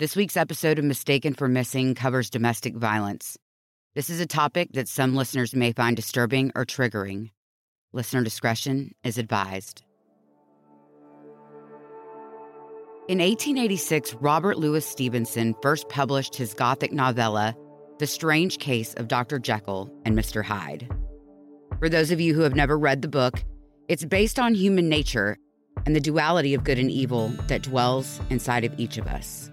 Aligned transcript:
This 0.00 0.16
week's 0.16 0.36
episode 0.36 0.80
of 0.80 0.84
Mistaken 0.84 1.34
for 1.34 1.46
Missing 1.46 1.94
covers 1.94 2.28
domestic 2.28 2.74
violence. 2.74 3.38
This 3.94 4.10
is 4.10 4.18
a 4.18 4.26
topic 4.26 4.70
that 4.72 4.88
some 4.88 5.14
listeners 5.14 5.54
may 5.54 5.70
find 5.70 5.94
disturbing 5.94 6.50
or 6.56 6.64
triggering. 6.64 7.30
Listener 7.92 8.24
discretion 8.24 8.90
is 9.04 9.18
advised. 9.18 9.84
In 13.06 13.18
1886, 13.18 14.14
Robert 14.14 14.58
Louis 14.58 14.84
Stevenson 14.84 15.54
first 15.62 15.88
published 15.88 16.34
his 16.34 16.54
Gothic 16.54 16.92
novella, 16.92 17.54
The 18.00 18.08
Strange 18.08 18.58
Case 18.58 18.94
of 18.94 19.06
Dr. 19.06 19.38
Jekyll 19.38 19.96
and 20.04 20.18
Mr. 20.18 20.42
Hyde. 20.42 20.92
For 21.78 21.88
those 21.88 22.10
of 22.10 22.20
you 22.20 22.34
who 22.34 22.40
have 22.40 22.56
never 22.56 22.76
read 22.76 23.00
the 23.00 23.06
book, 23.06 23.44
it's 23.86 24.04
based 24.04 24.40
on 24.40 24.56
human 24.56 24.88
nature 24.88 25.36
and 25.86 25.94
the 25.94 26.00
duality 26.00 26.52
of 26.52 26.64
good 26.64 26.80
and 26.80 26.90
evil 26.90 27.28
that 27.46 27.62
dwells 27.62 28.20
inside 28.28 28.64
of 28.64 28.74
each 28.76 28.98
of 28.98 29.06
us. 29.06 29.52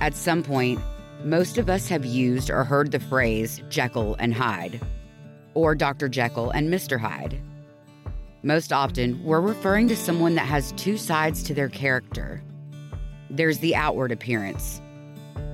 At 0.00 0.14
some 0.14 0.42
point, 0.42 0.80
most 1.24 1.56
of 1.56 1.70
us 1.70 1.88
have 1.88 2.04
used 2.04 2.50
or 2.50 2.64
heard 2.64 2.92
the 2.92 3.00
phrase 3.00 3.62
Jekyll 3.70 4.14
and 4.18 4.34
Hyde, 4.34 4.80
or 5.54 5.74
Dr. 5.74 6.08
Jekyll 6.08 6.50
and 6.50 6.68
Mr. 6.68 6.98
Hyde. 7.00 7.40
Most 8.42 8.72
often, 8.72 9.22
we're 9.24 9.40
referring 9.40 9.88
to 9.88 9.96
someone 9.96 10.34
that 10.34 10.46
has 10.46 10.72
two 10.72 10.98
sides 10.98 11.42
to 11.44 11.54
their 11.54 11.70
character. 11.70 12.42
There's 13.30 13.58
the 13.58 13.74
outward 13.74 14.12
appearance, 14.12 14.80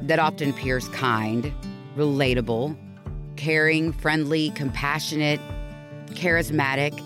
that 0.02 0.18
often 0.18 0.50
appears 0.50 0.88
kind, 0.88 1.52
relatable, 1.96 2.76
caring, 3.36 3.92
friendly, 3.92 4.50
compassionate, 4.50 5.40
charismatic. 6.10 7.00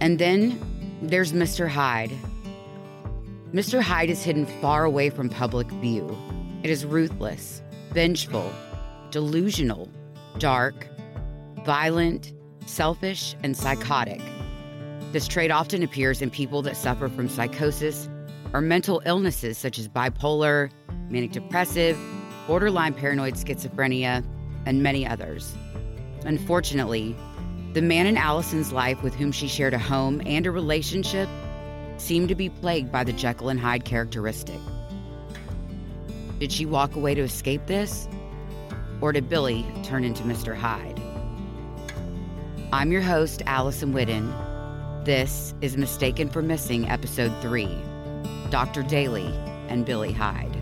And 0.00 0.18
then 0.18 0.58
there's 1.02 1.32
Mr. 1.32 1.68
Hyde 1.68 2.12
Mr. 3.52 3.82
Hyde 3.82 4.10
is 4.10 4.22
hidden 4.22 4.46
far 4.46 4.84
away 4.84 5.10
from 5.10 5.28
public 5.28 5.68
view. 5.72 6.16
It 6.62 6.70
is 6.70 6.86
ruthless, 6.86 7.62
vengeful, 7.92 8.48
delusional, 9.10 9.88
dark, 10.38 10.86
violent, 11.64 12.32
selfish, 12.66 13.34
and 13.42 13.56
psychotic. 13.56 14.20
This 15.10 15.26
trait 15.26 15.50
often 15.50 15.82
appears 15.82 16.22
in 16.22 16.30
people 16.30 16.62
that 16.62 16.76
suffer 16.76 17.08
from 17.08 17.28
psychosis 17.28 18.08
or 18.52 18.60
mental 18.60 19.02
illnesses 19.04 19.58
such 19.58 19.80
as 19.80 19.88
bipolar, 19.88 20.70
manic 21.08 21.32
depressive, 21.32 21.98
borderline 22.46 22.94
paranoid 22.94 23.34
schizophrenia, 23.34 24.24
and 24.64 24.80
many 24.80 25.04
others. 25.04 25.56
Unfortunately, 26.24 27.16
the 27.72 27.82
man 27.82 28.06
in 28.06 28.16
Allison's 28.16 28.70
life 28.70 29.02
with 29.02 29.16
whom 29.16 29.32
she 29.32 29.48
shared 29.48 29.74
a 29.74 29.78
home 29.78 30.22
and 30.24 30.46
a 30.46 30.52
relationship 30.52 31.28
seemed 32.00 32.28
to 32.30 32.34
be 32.34 32.48
plagued 32.48 32.90
by 32.90 33.04
the 33.04 33.12
Jekyll 33.12 33.50
and 33.50 33.60
Hyde 33.60 33.84
characteristic. 33.84 34.58
Did 36.38 36.50
she 36.50 36.64
walk 36.64 36.96
away 36.96 37.14
to 37.14 37.20
escape 37.20 37.66
this? 37.66 38.08
Or 39.00 39.12
did 39.12 39.28
Billy 39.28 39.64
turn 39.82 40.04
into 40.04 40.22
Mr. 40.22 40.56
Hyde? 40.56 41.00
I'm 42.72 42.90
your 42.90 43.02
host, 43.02 43.42
Allison 43.46 43.92
Whitten. 43.92 44.32
This 45.04 45.54
is 45.60 45.76
Mistaken 45.76 46.30
for 46.30 46.42
Missing, 46.42 46.88
Episode 46.88 47.32
3 47.42 47.68
Dr. 48.50 48.82
Daly 48.82 49.26
and 49.68 49.84
Billy 49.84 50.12
Hyde. 50.12 50.56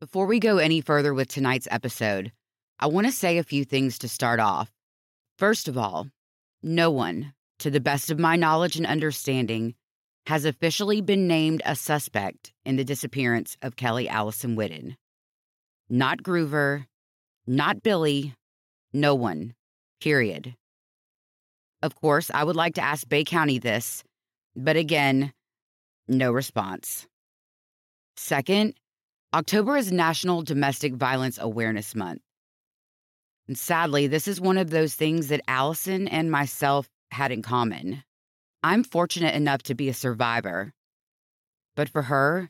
Before 0.00 0.26
we 0.26 0.38
go 0.38 0.58
any 0.58 0.80
further 0.80 1.14
with 1.14 1.28
tonight's 1.28 1.68
episode, 1.70 2.32
I 2.78 2.86
want 2.88 3.06
to 3.06 3.12
say 3.12 3.38
a 3.38 3.42
few 3.44 3.64
things 3.64 3.98
to 4.00 4.08
start 4.08 4.38
off. 4.38 4.70
First 5.38 5.68
of 5.68 5.78
all, 5.78 6.08
no 6.62 6.90
one, 6.90 7.32
to 7.58 7.70
the 7.70 7.80
best 7.80 8.10
of 8.10 8.18
my 8.18 8.36
knowledge 8.36 8.76
and 8.76 8.86
understanding, 8.86 9.74
has 10.26 10.44
officially 10.44 11.00
been 11.00 11.26
named 11.26 11.62
a 11.64 11.76
suspect 11.76 12.52
in 12.64 12.76
the 12.76 12.84
disappearance 12.84 13.56
of 13.62 13.76
Kelly 13.76 14.08
Allison 14.08 14.56
Whitten. 14.56 14.96
Not 15.88 16.22
Groover, 16.22 16.86
not 17.46 17.82
Billy, 17.82 18.34
no 18.92 19.14
one, 19.14 19.54
period. 20.00 20.54
Of 21.82 21.94
course, 21.94 22.30
I 22.32 22.42
would 22.42 22.56
like 22.56 22.74
to 22.76 22.84
ask 22.84 23.06
Bay 23.06 23.24
County 23.24 23.58
this, 23.58 24.02
but 24.56 24.76
again, 24.76 25.32
no 26.08 26.32
response. 26.32 27.06
Second, 28.16 28.74
October 29.34 29.76
is 29.76 29.92
National 29.92 30.42
Domestic 30.42 30.94
Violence 30.94 31.38
Awareness 31.38 31.94
Month. 31.94 32.22
And 33.46 33.58
sadly, 33.58 34.06
this 34.06 34.26
is 34.26 34.40
one 34.40 34.56
of 34.56 34.70
those 34.70 34.94
things 34.94 35.28
that 35.28 35.42
Allison 35.46 36.08
and 36.08 36.30
myself 36.30 36.88
had 37.14 37.32
in 37.32 37.42
common. 37.42 38.02
I'm 38.62 38.84
fortunate 38.84 39.34
enough 39.34 39.62
to 39.64 39.74
be 39.74 39.88
a 39.88 39.94
survivor. 39.94 40.72
But 41.76 41.88
for 41.88 42.02
her, 42.02 42.48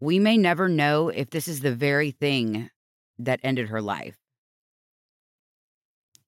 we 0.00 0.18
may 0.18 0.36
never 0.36 0.68
know 0.68 1.08
if 1.08 1.30
this 1.30 1.48
is 1.48 1.60
the 1.60 1.74
very 1.74 2.10
thing 2.10 2.70
that 3.18 3.40
ended 3.42 3.68
her 3.68 3.80
life. 3.80 4.16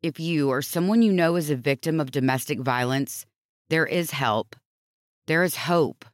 If 0.03 0.21
you 0.21 0.50
or 0.50 0.62
someone 0.62 1.03
you 1.03 1.12
know 1.12 1.37
is 1.37 1.50
a 1.50 1.56
victim 1.56 2.00
of 2.00 2.11
domestic 2.11 2.61
violence, 2.61 3.27
there 3.71 3.87
is 3.87 4.11
help. 4.12 4.55
There 5.27 5.43
is 5.43 5.56
hope. 5.56 6.05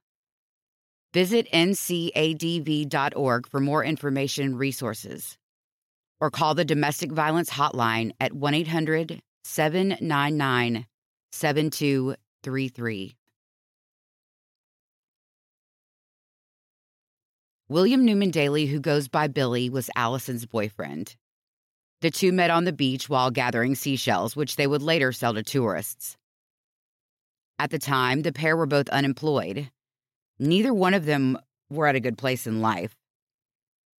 Visit 1.12 1.46
ncadv.org 1.52 3.46
for 3.48 3.60
more 3.60 3.84
information 3.84 4.46
and 4.46 4.58
resources. 4.58 5.36
Or 6.20 6.30
call 6.30 6.54
the 6.54 6.64
Domestic 6.64 7.12
Violence 7.12 7.50
Hotline 7.50 8.12
at 8.18 8.32
1 8.32 8.54
800 8.54 9.20
799 9.44 10.86
7233. 11.32 13.16
William 17.68 18.04
Newman 18.04 18.30
Daly, 18.30 18.66
who 18.66 18.78
goes 18.78 19.08
by 19.08 19.28
Billy, 19.28 19.70
was 19.70 19.88
Allison's 19.96 20.44
boyfriend. 20.44 21.16
The 22.02 22.10
two 22.10 22.32
met 22.32 22.50
on 22.50 22.64
the 22.64 22.72
beach 22.72 23.08
while 23.08 23.30
gathering 23.30 23.74
seashells, 23.74 24.36
which 24.36 24.56
they 24.56 24.66
would 24.66 24.82
later 24.82 25.10
sell 25.10 25.32
to 25.32 25.42
tourists. 25.42 26.18
At 27.58 27.70
the 27.70 27.78
time, 27.78 28.22
the 28.22 28.32
pair 28.32 28.56
were 28.56 28.66
both 28.66 28.88
unemployed. 28.90 29.70
Neither 30.38 30.74
one 30.74 30.94
of 30.94 31.06
them 31.06 31.38
were 31.70 31.86
at 31.86 31.94
a 31.94 32.00
good 32.00 32.18
place 32.18 32.46
in 32.46 32.60
life. 32.60 32.94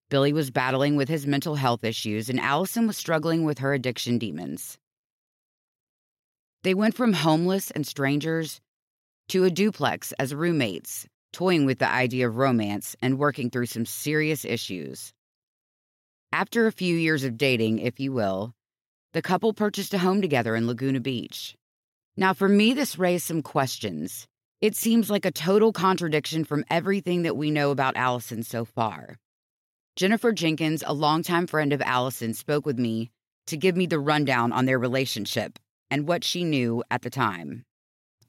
Billy 0.09 0.33
was 0.33 0.51
battling 0.51 0.95
with 0.95 1.09
his 1.09 1.25
mental 1.25 1.55
health 1.55 1.83
issues, 1.83 2.29
and 2.29 2.39
Allison 2.39 2.85
was 2.85 2.97
struggling 2.97 3.43
with 3.43 3.57
her 3.59 3.73
addiction 3.73 4.19
demons. 4.19 4.77
They 6.63 6.73
went 6.73 6.95
from 6.95 7.11
homeless 7.11 7.71
and 7.71 7.85
strangers 7.85 8.61
to 9.27 9.43
a 9.43 9.51
duplex 9.51 10.13
as 10.13 10.33
roommates, 10.33 11.05
toying 11.33 11.65
with 11.65 11.79
the 11.79 11.89
idea 11.89 12.27
of 12.27 12.37
romance 12.37 12.95
and 13.01 13.19
working 13.19 13.49
through 13.49 13.65
some 13.65 13.85
serious 13.85 14.45
issues. 14.45 15.11
After 16.31 16.65
a 16.65 16.71
few 16.71 16.95
years 16.95 17.25
of 17.25 17.37
dating, 17.37 17.79
if 17.79 17.99
you 17.99 18.13
will, 18.13 18.53
the 19.11 19.21
couple 19.21 19.53
purchased 19.53 19.93
a 19.93 19.97
home 19.97 20.21
together 20.21 20.55
in 20.55 20.65
Laguna 20.65 21.01
Beach. 21.01 21.55
Now, 22.15 22.33
for 22.33 22.47
me, 22.47 22.73
this 22.73 22.97
raised 22.97 23.25
some 23.25 23.41
questions. 23.41 24.25
It 24.61 24.75
seems 24.75 25.09
like 25.09 25.25
a 25.25 25.31
total 25.31 25.73
contradiction 25.73 26.45
from 26.45 26.63
everything 26.69 27.23
that 27.23 27.35
we 27.35 27.51
know 27.51 27.71
about 27.71 27.97
Allison 27.97 28.41
so 28.41 28.63
far. 28.63 29.17
Jennifer 29.97 30.31
Jenkins, 30.31 30.81
a 30.87 30.93
longtime 30.93 31.47
friend 31.47 31.73
of 31.73 31.81
Allison, 31.81 32.33
spoke 32.33 32.65
with 32.65 32.79
me 32.79 33.11
to 33.47 33.57
give 33.57 33.75
me 33.75 33.85
the 33.85 33.99
rundown 33.99 34.53
on 34.53 34.65
their 34.65 34.79
relationship 34.79 35.59
and 35.93 36.07
what 36.07 36.23
she 36.23 36.43
knew 36.43 36.83
at 36.89 37.03
the 37.03 37.09
time. 37.11 37.63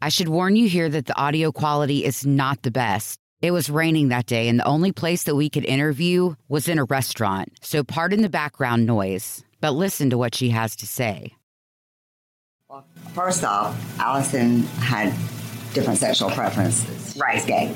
I 0.03 0.11
should 0.11 0.29
warn 0.29 0.55
you 0.55 0.69
here 0.69 0.91
that 0.91 1.07
the 1.07 1.19
audio 1.19 1.51
quality 1.51 2.05
is 2.05 2.27
not 2.27 2.61
the 2.61 2.71
best. 2.71 3.19
It 3.41 3.53
was 3.53 3.71
raining 3.71 4.09
that 4.09 4.27
day, 4.27 4.49
and 4.49 4.61
the 4.61 4.67
only 4.67 4.93
place 4.93 5.23
that 5.23 5.35
we 5.35 5.49
could 5.49 5.65
interview 5.65 6.35
was 6.47 6.69
in 6.69 6.79
a 6.79 6.85
restaurant, 6.85 7.49
so 7.63 7.83
pardon 7.83 8.21
the 8.21 8.29
background 8.29 8.85
noise, 8.85 9.43
but 9.63 9.71
listen 9.71 10.11
to 10.11 10.19
what 10.19 10.35
she 10.35 10.51
has 10.51 10.77
to 10.77 10.87
say. 10.87 11.33
Well, 12.69 12.85
first 13.15 13.45
off, 13.45 13.99
Allison 13.99 14.65
had 14.81 15.15
different 15.73 15.99
sexual 15.99 16.29
preferences. 16.31 17.17
Right. 17.17 17.37
She's 17.37 17.47
gay. 17.47 17.75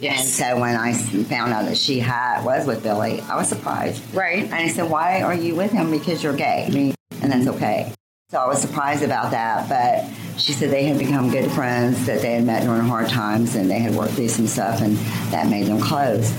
Yes. 0.00 0.20
And 0.20 0.28
so 0.28 0.60
when 0.60 0.74
I 0.74 0.92
found 0.92 1.52
out 1.52 1.66
that 1.66 1.76
she 1.76 2.00
had 2.00 2.44
was 2.44 2.66
with 2.66 2.82
Billy, 2.82 3.20
I 3.20 3.36
was 3.36 3.48
surprised. 3.48 4.02
Right. 4.12 4.42
And 4.42 4.54
I 4.54 4.68
said, 4.68 4.90
"Why 4.90 5.22
are 5.22 5.34
you 5.34 5.54
with 5.54 5.70
him? 5.70 5.92
Because 5.92 6.20
you're 6.20 6.34
gay." 6.34 6.94
And 7.22 7.30
that's 7.30 7.46
okay. 7.46 7.92
So 8.30 8.38
I 8.38 8.46
was 8.46 8.60
surprised 8.60 9.02
about 9.02 9.32
that, 9.32 9.68
but 9.68 10.08
she 10.38 10.52
said 10.52 10.70
they 10.70 10.84
had 10.84 11.00
become 11.00 11.32
good 11.32 11.50
friends, 11.50 12.06
that 12.06 12.22
they 12.22 12.34
had 12.34 12.44
met 12.44 12.62
during 12.62 12.82
hard 12.82 13.08
times, 13.08 13.56
and 13.56 13.68
they 13.68 13.80
had 13.80 13.92
worked 13.92 14.12
through 14.12 14.28
some 14.28 14.46
stuff, 14.46 14.82
and 14.82 14.96
that 15.32 15.48
made 15.48 15.66
them 15.66 15.80
close. 15.80 16.32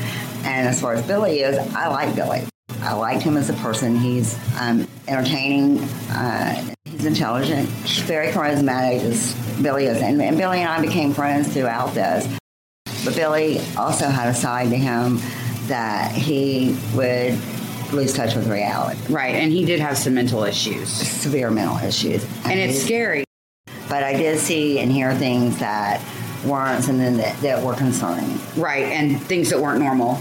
And 0.46 0.70
as 0.70 0.80
far 0.80 0.94
as 0.94 1.06
Billy 1.06 1.42
is, 1.42 1.58
I 1.76 1.90
like 1.90 2.16
Billy. 2.16 2.44
I 2.80 2.94
liked 2.94 3.24
him 3.24 3.36
as 3.36 3.50
a 3.50 3.54
person. 3.56 3.98
He's 3.98 4.40
um, 4.58 4.88
entertaining. 5.10 5.80
Uh, 6.12 6.74
he's 6.86 7.04
intelligent. 7.04 7.68
He's 7.84 8.04
very 8.04 8.32
charismatic, 8.32 9.02
as 9.02 9.62
Billy 9.62 9.88
is. 9.88 10.02
And, 10.02 10.22
and 10.22 10.38
Billy 10.38 10.60
and 10.60 10.70
I 10.70 10.80
became 10.80 11.14
friends 11.14 11.52
throughout 11.52 11.94
this. 11.94 12.26
But 13.04 13.18
Billy 13.18 13.60
also 13.76 14.08
had 14.08 14.30
a 14.30 14.34
side 14.34 14.70
to 14.70 14.78
him 14.78 15.20
that 15.68 16.14
he 16.14 16.78
would 16.96 17.38
lose 17.94 18.14
touch 18.14 18.36
with 18.36 18.48
reality. 18.48 19.00
Right, 19.10 19.36
and 19.36 19.52
he 19.52 19.66
did 19.66 19.80
have 19.80 19.98
some 19.98 20.14
mental 20.14 20.44
issues. 20.44 20.90
Severe 20.90 21.52
mental 21.52 21.78
issues. 21.78 22.26
And 22.46 22.60
it's 22.60 22.82
scary. 22.82 23.24
But 23.90 24.04
I 24.04 24.14
did 24.14 24.40
see 24.40 24.80
and 24.80 24.92
hear 24.92 25.14
things 25.16 25.58
that 25.60 26.02
weren't 26.46 26.84
something 26.84 27.18
that, 27.18 27.38
that 27.42 27.64
were 27.64 27.76
concerning. 27.76 28.40
Right, 28.56 28.86
and 28.86 29.22
things 29.22 29.50
that 29.50 29.60
weren't 29.60 29.80
normal. 29.80 30.20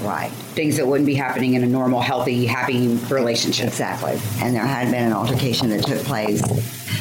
Right. 0.00 0.30
Things 0.30 0.76
that 0.76 0.86
wouldn't 0.86 1.06
be 1.06 1.14
happening 1.14 1.54
in 1.54 1.62
a 1.62 1.66
normal, 1.66 2.00
healthy, 2.00 2.44
happy 2.44 2.88
relationship. 3.10 3.68
Exactly. 3.68 4.18
And 4.42 4.54
there 4.54 4.66
had 4.66 4.90
been 4.90 5.04
an 5.04 5.12
altercation 5.12 5.70
that 5.70 5.84
took 5.84 6.00
place. 6.00 6.42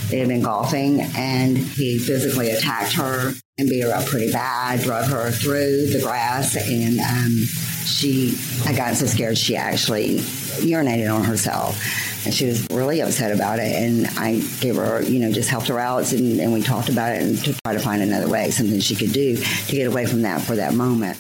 They 0.09 0.19
had 0.19 0.27
been 0.27 0.41
golfing, 0.41 1.01
and 1.17 1.57
he 1.57 1.97
physically 1.97 2.51
attacked 2.51 2.93
her 2.93 3.33
and 3.61 3.69
beat 3.69 3.81
her 3.81 3.93
up 3.93 4.05
pretty 4.05 4.31
bad, 4.31 4.81
drove 4.81 5.07
her 5.07 5.31
through 5.31 5.87
the 5.87 6.01
grass, 6.01 6.55
and 6.55 6.99
um, 6.99 7.45
she 7.85 8.37
I 8.65 8.73
got 8.73 8.95
so 8.95 9.05
scared 9.05 9.37
she 9.37 9.55
actually 9.55 10.17
urinated 10.59 11.13
on 11.13 11.23
herself. 11.23 11.79
And 12.25 12.33
she 12.33 12.45
was 12.45 12.67
really 12.69 13.01
upset 13.01 13.31
about 13.31 13.57
it. 13.57 13.71
And 13.71 14.05
I 14.19 14.41
gave 14.59 14.75
her, 14.75 15.01
you 15.01 15.19
know, 15.19 15.31
just 15.31 15.49
helped 15.49 15.67
her 15.69 15.79
out 15.79 16.11
and, 16.11 16.39
and 16.39 16.53
we 16.53 16.61
talked 16.61 16.87
about 16.87 17.13
it 17.13 17.23
and 17.23 17.35
to 17.39 17.53
try 17.65 17.73
to 17.73 17.79
find 17.79 17.99
another 18.01 18.29
way, 18.29 18.51
something 18.51 18.79
she 18.79 18.95
could 18.95 19.11
do 19.11 19.37
to 19.37 19.75
get 19.75 19.87
away 19.87 20.05
from 20.05 20.21
that 20.21 20.41
for 20.41 20.55
that 20.55 20.75
moment. 20.75 21.17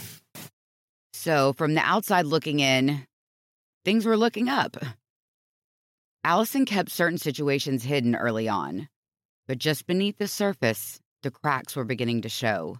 So, 1.13 1.53
from 1.53 1.73
the 1.73 1.81
outside 1.81 2.25
looking 2.25 2.59
in, 2.59 3.05
things 3.83 4.05
were 4.05 4.17
looking 4.17 4.47
up. 4.47 4.77
Allison 6.23 6.65
kept 6.65 6.91
certain 6.91 7.17
situations 7.17 7.83
hidden 7.83 8.15
early 8.15 8.47
on, 8.47 8.87
but 9.47 9.57
just 9.57 9.87
beneath 9.87 10.17
the 10.17 10.27
surface, 10.27 10.99
the 11.21 11.31
cracks 11.31 11.75
were 11.75 11.83
beginning 11.83 12.21
to 12.21 12.29
show. 12.29 12.77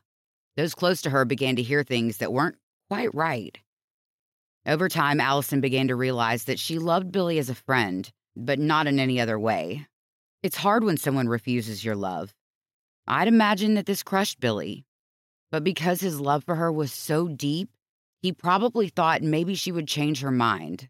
Those 0.58 0.76
close 0.76 1.02
to 1.04 1.10
her 1.10 1.26
began 1.26 1.56
to 1.56 1.62
hear 1.62 1.84
things 1.84 2.18
that 2.18 2.34
weren't 2.34 2.58
quite 2.90 3.14
right. 3.16 3.58
Over 4.66 4.90
time, 4.90 5.20
Allison 5.20 5.62
began 5.62 5.88
to 5.88 5.96
realize 5.96 6.44
that 6.44 6.60
she 6.60 6.78
loved 6.78 7.12
Billy 7.12 7.40
as 7.40 7.50
a 7.50 7.56
friend, 7.56 8.12
but 8.36 8.60
not 8.60 8.88
in 8.88 9.00
any 9.00 9.20
other 9.20 9.40
way. 9.40 9.88
It's 10.44 10.58
hard 10.58 10.84
when 10.84 10.98
someone 10.98 11.28
refuses 11.28 11.84
your 11.84 11.96
love. 11.96 12.34
I'd 13.08 13.28
imagine 13.28 13.74
that 13.76 13.86
this 13.86 14.04
crushed 14.04 14.40
Billy, 14.40 14.86
but 15.52 15.64
because 15.64 16.02
his 16.02 16.20
love 16.20 16.44
for 16.44 16.56
her 16.56 16.72
was 16.72 16.92
so 16.92 17.28
deep, 17.28 17.70
he 18.22 18.32
probably 18.32 18.88
thought 18.88 19.24
maybe 19.24 19.56
she 19.56 19.72
would 19.72 19.88
change 19.88 20.22
her 20.22 20.32
mind. 20.32 20.88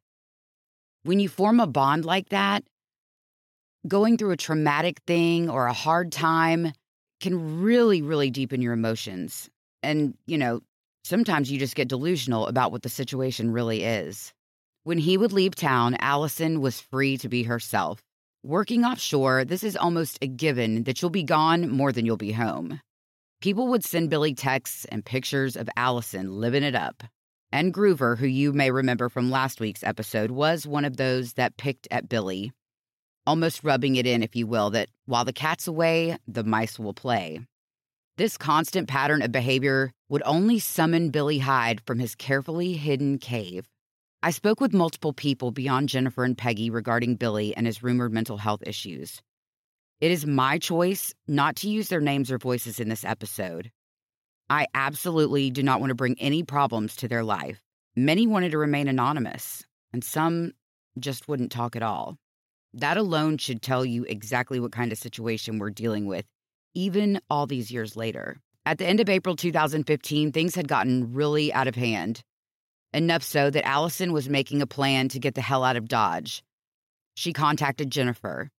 When 1.03 1.19
you 1.19 1.29
form 1.29 1.59
a 1.59 1.67
bond 1.67 2.05
like 2.05 2.29
that, 2.29 2.63
going 3.87 4.17
through 4.17 4.31
a 4.31 4.37
traumatic 4.37 4.99
thing 5.07 5.49
or 5.49 5.65
a 5.65 5.73
hard 5.73 6.11
time 6.11 6.73
can 7.21 7.61
really, 7.61 8.01
really 8.01 8.29
deepen 8.29 8.61
your 8.61 8.73
emotions. 8.73 9.49
And, 9.83 10.15
you 10.25 10.37
know, 10.37 10.61
sometimes 11.03 11.51
you 11.51 11.57
just 11.59 11.75
get 11.75 11.87
delusional 11.87 12.47
about 12.47 12.71
what 12.71 12.81
the 12.81 12.89
situation 12.89 13.51
really 13.51 13.83
is. 13.83 14.33
When 14.83 14.97
he 14.97 15.17
would 15.17 15.31
leave 15.31 15.55
town, 15.55 15.95
Allison 15.99 16.59
was 16.59 16.81
free 16.81 17.17
to 17.17 17.29
be 17.29 17.43
herself. 17.43 18.01
Working 18.43 18.83
offshore, 18.83 19.45
this 19.45 19.63
is 19.63 19.77
almost 19.77 20.17
a 20.21 20.27
given 20.27 20.83
that 20.83 21.01
you'll 21.01 21.11
be 21.11 21.23
gone 21.23 21.69
more 21.69 21.91
than 21.91 22.05
you'll 22.05 22.17
be 22.17 22.31
home. 22.31 22.81
People 23.41 23.67
would 23.67 23.83
send 23.83 24.09
Billy 24.09 24.33
texts 24.33 24.85
and 24.85 25.05
pictures 25.05 25.55
of 25.55 25.69
Allison 25.77 26.39
living 26.39 26.63
it 26.63 26.75
up. 26.75 27.03
And 27.51 27.73
Groover, 27.73 28.17
who 28.17 28.25
you 28.25 28.53
may 28.53 28.71
remember 28.71 29.09
from 29.09 29.29
last 29.29 29.59
week's 29.59 29.83
episode, 29.83 30.31
was 30.31 30.65
one 30.65 30.85
of 30.85 30.97
those 30.97 31.33
that 31.33 31.57
picked 31.57 31.87
at 31.91 32.09
Billy, 32.09 32.51
almost 33.25 33.63
rubbing 33.63 33.95
it 33.95 34.05
in, 34.05 34.23
if 34.23 34.35
you 34.35 34.47
will, 34.47 34.69
that 34.71 34.89
while 35.05 35.25
the 35.25 35.33
cat's 35.33 35.67
away, 35.67 36.17
the 36.27 36.43
mice 36.43 36.79
will 36.79 36.93
play. 36.93 37.39
This 38.17 38.37
constant 38.37 38.87
pattern 38.87 39.21
of 39.21 39.31
behavior 39.31 39.91
would 40.09 40.21
only 40.25 40.59
summon 40.59 41.09
Billy 41.09 41.39
Hyde 41.39 41.81
from 41.85 41.99
his 41.99 42.15
carefully 42.15 42.73
hidden 42.73 43.17
cave. 43.17 43.67
I 44.21 44.31
spoke 44.31 44.61
with 44.61 44.73
multiple 44.73 45.13
people 45.13 45.51
beyond 45.51 45.89
Jennifer 45.89 46.23
and 46.23 46.37
Peggy 46.37 46.69
regarding 46.69 47.15
Billy 47.15 47.55
and 47.55 47.65
his 47.65 47.81
rumored 47.81 48.13
mental 48.13 48.37
health 48.37 48.61
issues. 48.65 49.21
It 49.99 50.11
is 50.11 50.25
my 50.25 50.59
choice 50.59 51.13
not 51.27 51.55
to 51.57 51.69
use 51.69 51.87
their 51.87 52.01
names 52.01 52.31
or 52.31 52.37
voices 52.37 52.79
in 52.79 52.89
this 52.89 53.05
episode. 53.05 53.71
I 54.49 54.67
absolutely 54.73 55.49
do 55.49 55.63
not 55.63 55.79
want 55.79 55.89
to 55.89 55.95
bring 55.95 56.19
any 56.19 56.43
problems 56.43 56.95
to 56.97 57.07
their 57.07 57.23
life. 57.23 57.61
Many 57.95 58.27
wanted 58.27 58.51
to 58.51 58.57
remain 58.57 58.87
anonymous, 58.87 59.63
and 59.93 60.03
some 60.03 60.51
just 60.99 61.27
wouldn't 61.27 61.51
talk 61.51 61.75
at 61.75 61.83
all. 61.83 62.17
That 62.73 62.97
alone 62.97 63.37
should 63.37 63.61
tell 63.61 63.83
you 63.83 64.05
exactly 64.05 64.59
what 64.59 64.71
kind 64.71 64.91
of 64.91 64.97
situation 64.97 65.59
we're 65.59 65.71
dealing 65.71 66.05
with, 66.05 66.25
even 66.73 67.19
all 67.29 67.45
these 67.45 67.69
years 67.69 67.97
later. 67.97 68.37
At 68.65 68.77
the 68.77 68.87
end 68.87 68.99
of 68.99 69.09
April 69.09 69.35
2015, 69.35 70.31
things 70.31 70.55
had 70.55 70.67
gotten 70.67 71.13
really 71.13 71.51
out 71.51 71.67
of 71.67 71.75
hand. 71.75 72.21
Enough 72.93 73.23
so 73.23 73.49
that 73.49 73.65
Allison 73.65 74.13
was 74.13 74.29
making 74.29 74.61
a 74.61 74.67
plan 74.67 75.09
to 75.09 75.19
get 75.19 75.35
the 75.35 75.41
hell 75.41 75.63
out 75.63 75.75
of 75.75 75.87
Dodge. 75.87 76.43
She 77.15 77.33
contacted 77.33 77.91
Jennifer. 77.91 78.49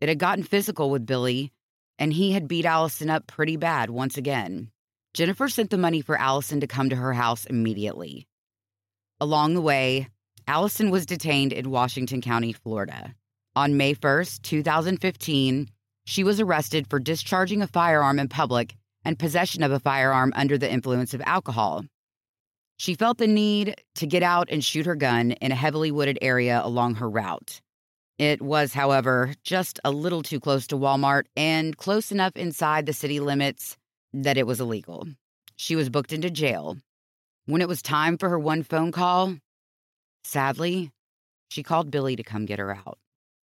It 0.00 0.08
had 0.08 0.18
gotten 0.18 0.44
physical 0.44 0.90
with 0.90 1.06
Billy, 1.06 1.52
and 1.98 2.12
he 2.12 2.32
had 2.32 2.48
beat 2.48 2.66
Allison 2.66 3.10
up 3.10 3.26
pretty 3.26 3.56
bad 3.56 3.90
once 3.90 4.16
again. 4.16 4.70
Jennifer 5.12 5.48
sent 5.48 5.70
the 5.70 5.78
money 5.78 6.00
for 6.00 6.16
Allison 6.16 6.60
to 6.60 6.66
come 6.66 6.90
to 6.90 6.96
her 6.96 7.12
house 7.12 7.46
immediately. 7.46 8.26
Along 9.20 9.54
the 9.54 9.60
way, 9.60 10.08
Allison 10.46 10.90
was 10.90 11.06
detained 11.06 11.52
in 11.52 11.70
Washington 11.70 12.20
County, 12.20 12.52
Florida. 12.52 13.14
On 13.56 13.76
May 13.76 13.94
1st, 13.94 14.42
2015, 14.42 15.68
she 16.06 16.24
was 16.24 16.40
arrested 16.40 16.88
for 16.90 16.98
discharging 16.98 17.62
a 17.62 17.68
firearm 17.68 18.18
in 18.18 18.28
public 18.28 18.74
and 19.04 19.16
possession 19.16 19.62
of 19.62 19.70
a 19.70 19.78
firearm 19.78 20.32
under 20.34 20.58
the 20.58 20.70
influence 20.70 21.14
of 21.14 21.22
alcohol. 21.24 21.84
She 22.78 22.96
felt 22.96 23.18
the 23.18 23.28
need 23.28 23.76
to 23.94 24.08
get 24.08 24.24
out 24.24 24.48
and 24.50 24.64
shoot 24.64 24.86
her 24.86 24.96
gun 24.96 25.32
in 25.32 25.52
a 25.52 25.56
heavily 25.56 25.92
wooded 25.92 26.18
area 26.20 26.60
along 26.64 26.96
her 26.96 27.08
route. 27.08 27.60
It 28.18 28.42
was, 28.42 28.72
however, 28.72 29.34
just 29.44 29.78
a 29.84 29.92
little 29.92 30.24
too 30.24 30.40
close 30.40 30.66
to 30.68 30.76
Walmart 30.76 31.26
and 31.36 31.76
close 31.76 32.10
enough 32.10 32.34
inside 32.34 32.86
the 32.86 32.92
city 32.92 33.20
limits 33.20 33.76
that 34.12 34.36
it 34.36 34.48
was 34.48 34.60
illegal. 34.60 35.06
She 35.54 35.76
was 35.76 35.90
booked 35.90 36.12
into 36.12 36.28
jail. 36.28 36.76
When 37.46 37.62
it 37.62 37.68
was 37.68 37.82
time 37.82 38.18
for 38.18 38.28
her 38.30 38.38
one 38.38 38.64
phone 38.64 38.90
call, 38.90 39.36
sadly, 40.24 40.90
she 41.50 41.62
called 41.62 41.92
Billy 41.92 42.16
to 42.16 42.24
come 42.24 42.46
get 42.46 42.58
her 42.58 42.74
out. 42.74 42.98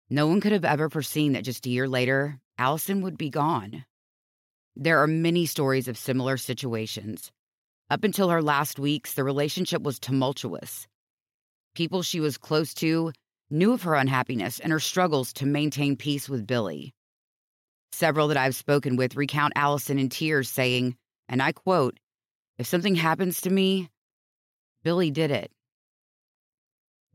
No 0.10 0.28
one 0.28 0.40
could 0.40 0.54
have 0.54 0.64
ever 0.64 0.90
foreseen 0.90 1.34
that 1.34 1.44
just 1.44 1.66
a 1.66 1.70
year 1.70 1.88
later, 1.88 2.40
Allison 2.58 3.02
would 3.02 3.18
be 3.18 3.30
gone. 3.30 3.84
There 4.76 5.00
are 5.00 5.08
many 5.08 5.46
stories 5.46 5.88
of 5.88 5.98
similar 5.98 6.38
situations. 6.38 7.32
Up 7.90 8.04
until 8.04 8.30
her 8.30 8.42
last 8.42 8.80
weeks, 8.80 9.14
the 9.14 9.24
relationship 9.24 9.82
was 9.82 10.00
tumultuous. 10.00 10.88
People 11.76 12.04
she 12.04 12.20
was 12.20 12.38
close 12.38 12.74
to 12.76 13.12
knew 13.50 13.74
of 13.74 13.84
her 13.84 13.96
unhappiness 13.96 14.60
and 14.60 14.72
her 14.72 14.80
struggles 14.80 15.34
to 15.34 15.46
maintain 15.46 15.96
peace 15.96 16.30
with 16.30 16.48
Billy. 16.48 16.94
Several 17.92 18.30
that 18.30 18.38
I've 18.38 18.56
spoken 18.56 18.96
with 18.96 19.16
recount 19.16 19.54
Allison 19.56 20.00
in 20.00 20.10
tears, 20.10 20.50
saying, 20.50 20.96
and 21.28 21.42
I 21.42 21.52
quote, 21.52 22.00
If 22.58 22.68
something 22.68 22.96
happens 22.96 23.42
to 23.42 23.50
me, 23.50 23.90
Billy 24.84 25.12
did 25.12 25.32
it. 25.32 25.52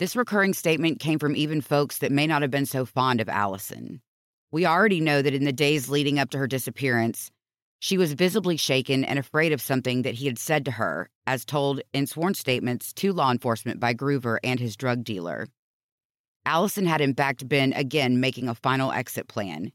This 0.02 0.16
recurring 0.16 0.52
statement 0.52 0.99
came 0.99 1.21
from 1.21 1.37
even 1.37 1.61
folks 1.61 1.99
that 1.99 2.11
may 2.11 2.26
not 2.26 2.42
have 2.42 2.50
been 2.50 2.66
so 2.66 2.85
fond 2.85 3.21
of 3.21 3.28
Allison. 3.28 4.02
We 4.50 4.66
already 4.66 4.99
know 4.99 5.23
that 5.23 5.32
in 5.32 5.44
the 5.44 5.52
days 5.52 5.88
leading 5.88 6.18
up 6.18 6.30
to 6.30 6.38
her 6.38 6.49
disappearance, 6.49 7.30
she 7.78 7.97
was 7.97 8.12
visibly 8.14 8.56
shaken 8.56 9.04
and 9.04 9.16
afraid 9.16 9.52
of 9.52 9.61
something 9.61 10.02
that 10.02 10.14
he 10.14 10.26
had 10.26 10.40
said 10.40 10.64
to 10.64 10.73
her, 10.73 11.09
as 11.28 11.44
told 11.44 11.82
in 11.92 12.09
sworn 12.09 12.35
statements 12.35 12.92
to 12.94 13.12
law 13.12 13.30
enforcement 13.30 13.78
by 13.78 13.94
Groover 13.94 14.38
and 14.42 14.59
his 14.59 14.75
drug 14.75 15.04
dealer. 15.04 15.47
Allison 16.44 16.85
had, 16.85 17.00
in 17.00 17.14
fact, 17.14 17.49
been 17.49 17.73
again 17.73 18.18
making 18.18 18.49
a 18.49 18.56
final 18.56 18.90
exit 18.90 19.28
plan, 19.28 19.71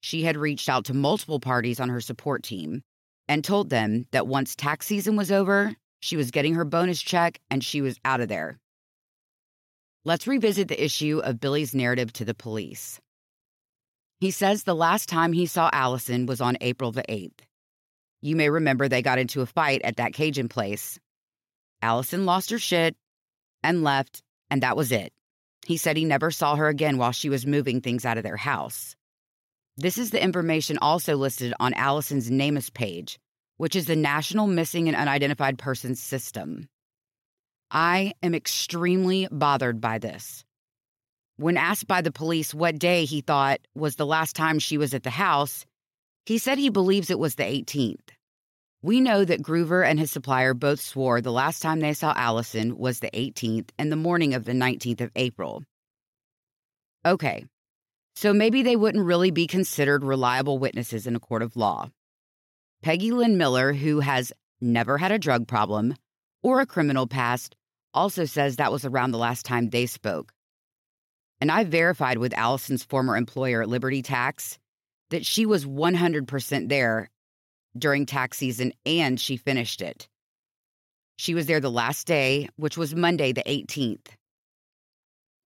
she 0.00 0.22
had 0.22 0.36
reached 0.36 0.68
out 0.68 0.84
to 0.84 0.94
multiple 0.94 1.40
parties 1.40 1.80
on 1.80 1.88
her 1.88 2.00
support 2.00 2.44
team 2.44 2.84
and 3.26 3.42
told 3.42 3.70
them 3.70 4.06
that 4.12 4.28
once 4.28 4.54
tax 4.54 4.86
season 4.86 5.16
was 5.16 5.32
over, 5.32 5.74
she 5.98 6.16
was 6.16 6.30
getting 6.30 6.54
her 6.54 6.64
bonus 6.64 7.02
check 7.02 7.40
and 7.50 7.64
she 7.64 7.80
was 7.80 7.98
out 8.04 8.20
of 8.20 8.28
there. 8.28 8.60
Let's 10.06 10.28
revisit 10.28 10.68
the 10.68 10.84
issue 10.84 11.20
of 11.24 11.40
Billy's 11.40 11.74
narrative 11.74 12.12
to 12.12 12.24
the 12.24 12.32
police. 12.32 13.00
He 14.20 14.30
says 14.30 14.62
the 14.62 14.72
last 14.72 15.08
time 15.08 15.32
he 15.32 15.46
saw 15.46 15.68
Allison 15.72 16.26
was 16.26 16.40
on 16.40 16.56
April 16.60 16.92
the 16.92 17.02
8th. 17.08 17.40
You 18.22 18.36
may 18.36 18.48
remember 18.48 18.86
they 18.86 19.02
got 19.02 19.18
into 19.18 19.40
a 19.40 19.46
fight 19.46 19.80
at 19.82 19.96
that 19.96 20.12
Cajun 20.12 20.48
place. 20.48 21.00
Allison 21.82 22.24
lost 22.24 22.50
her 22.50 22.58
shit 22.60 22.94
and 23.64 23.82
left, 23.82 24.22
and 24.48 24.62
that 24.62 24.76
was 24.76 24.92
it. 24.92 25.12
He 25.66 25.76
said 25.76 25.96
he 25.96 26.04
never 26.04 26.30
saw 26.30 26.54
her 26.54 26.68
again 26.68 26.98
while 26.98 27.10
she 27.10 27.28
was 27.28 27.44
moving 27.44 27.80
things 27.80 28.04
out 28.04 28.16
of 28.16 28.22
their 28.22 28.36
house. 28.36 28.94
This 29.76 29.98
is 29.98 30.12
the 30.12 30.22
information 30.22 30.78
also 30.80 31.16
listed 31.16 31.52
on 31.58 31.74
Allison's 31.74 32.30
NamUs 32.30 32.72
page, 32.72 33.18
which 33.56 33.74
is 33.74 33.86
the 33.86 33.96
National 33.96 34.46
Missing 34.46 34.86
and 34.86 34.96
Unidentified 34.96 35.58
Persons 35.58 36.00
System. 36.00 36.68
I 37.70 38.12
am 38.22 38.34
extremely 38.34 39.28
bothered 39.30 39.80
by 39.80 39.98
this. 39.98 40.44
When 41.36 41.56
asked 41.56 41.86
by 41.86 42.00
the 42.00 42.12
police 42.12 42.54
what 42.54 42.78
day 42.78 43.04
he 43.04 43.20
thought 43.20 43.60
was 43.74 43.96
the 43.96 44.06
last 44.06 44.36
time 44.36 44.58
she 44.58 44.78
was 44.78 44.94
at 44.94 45.02
the 45.02 45.10
house, 45.10 45.66
he 46.24 46.38
said 46.38 46.58
he 46.58 46.70
believes 46.70 47.10
it 47.10 47.18
was 47.18 47.34
the 47.34 47.42
18th. 47.42 48.10
We 48.82 49.00
know 49.00 49.24
that 49.24 49.42
Groover 49.42 49.84
and 49.84 49.98
his 49.98 50.10
supplier 50.12 50.54
both 50.54 50.80
swore 50.80 51.20
the 51.20 51.32
last 51.32 51.60
time 51.60 51.80
they 51.80 51.92
saw 51.92 52.14
Allison 52.16 52.78
was 52.78 53.00
the 53.00 53.10
18th 53.10 53.70
and 53.78 53.90
the 53.90 53.96
morning 53.96 54.34
of 54.34 54.44
the 54.44 54.52
19th 54.52 55.00
of 55.00 55.10
April. 55.16 55.64
Okay, 57.04 57.44
so 58.14 58.32
maybe 58.32 58.62
they 58.62 58.76
wouldn't 58.76 59.04
really 59.04 59.30
be 59.30 59.46
considered 59.46 60.04
reliable 60.04 60.58
witnesses 60.58 61.06
in 61.06 61.16
a 61.16 61.20
court 61.20 61.42
of 61.42 61.56
law. 61.56 61.90
Peggy 62.82 63.10
Lynn 63.10 63.36
Miller, 63.36 63.72
who 63.72 64.00
has 64.00 64.32
never 64.60 64.98
had 64.98 65.12
a 65.12 65.18
drug 65.18 65.48
problem 65.48 65.94
or 66.46 66.60
a 66.60 66.66
criminal 66.66 67.08
past, 67.08 67.56
also 67.92 68.24
says 68.24 68.54
that 68.54 68.70
was 68.70 68.84
around 68.84 69.10
the 69.10 69.18
last 69.18 69.44
time 69.44 69.68
they 69.68 69.84
spoke. 69.84 70.32
And 71.40 71.50
I 71.50 71.64
verified 71.64 72.18
with 72.18 72.38
Allison's 72.38 72.84
former 72.84 73.16
employer, 73.16 73.66
Liberty 73.66 74.00
Tax, 74.00 74.56
that 75.10 75.26
she 75.26 75.44
was 75.44 75.66
100% 75.66 76.68
there 76.68 77.10
during 77.76 78.06
tax 78.06 78.38
season 78.38 78.72
and 78.86 79.18
she 79.18 79.36
finished 79.36 79.82
it. 79.82 80.06
She 81.16 81.34
was 81.34 81.46
there 81.46 81.58
the 81.58 81.68
last 81.68 82.06
day, 82.06 82.48
which 82.54 82.78
was 82.78 82.94
Monday, 82.94 83.32
the 83.32 83.42
18th. 83.42 84.06